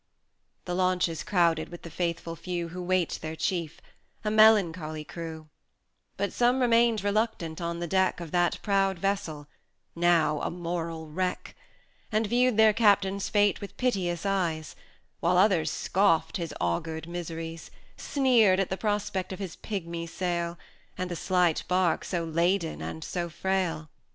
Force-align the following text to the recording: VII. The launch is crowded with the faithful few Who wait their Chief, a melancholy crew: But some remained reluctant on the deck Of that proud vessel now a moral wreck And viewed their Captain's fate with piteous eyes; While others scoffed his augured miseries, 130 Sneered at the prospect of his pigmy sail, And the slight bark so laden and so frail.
VII. 0.01 0.59
The 0.65 0.73
launch 0.73 1.07
is 1.07 1.21
crowded 1.23 1.69
with 1.69 1.83
the 1.83 1.91
faithful 1.91 2.35
few 2.35 2.69
Who 2.69 2.81
wait 2.81 3.19
their 3.21 3.35
Chief, 3.35 3.79
a 4.25 4.31
melancholy 4.31 5.03
crew: 5.03 5.47
But 6.17 6.33
some 6.33 6.59
remained 6.59 7.03
reluctant 7.03 7.61
on 7.61 7.77
the 7.79 7.85
deck 7.85 8.19
Of 8.19 8.31
that 8.31 8.57
proud 8.63 8.97
vessel 8.97 9.45
now 9.95 10.41
a 10.41 10.49
moral 10.49 11.07
wreck 11.11 11.55
And 12.11 12.25
viewed 12.25 12.57
their 12.57 12.73
Captain's 12.73 13.29
fate 13.29 13.61
with 13.61 13.77
piteous 13.77 14.25
eyes; 14.25 14.75
While 15.19 15.37
others 15.37 15.69
scoffed 15.69 16.37
his 16.37 16.51
augured 16.59 17.07
miseries, 17.07 17.69
130 17.99 18.03
Sneered 18.11 18.59
at 18.59 18.71
the 18.71 18.77
prospect 18.81 19.31
of 19.31 19.37
his 19.37 19.55
pigmy 19.57 20.07
sail, 20.07 20.57
And 20.97 21.11
the 21.11 21.15
slight 21.15 21.63
bark 21.67 22.03
so 22.05 22.23
laden 22.25 22.81
and 22.81 23.03
so 23.03 23.29
frail. 23.29 23.91